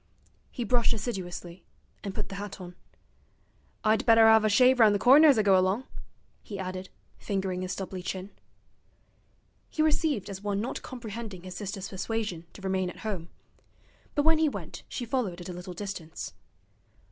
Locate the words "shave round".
4.49-4.95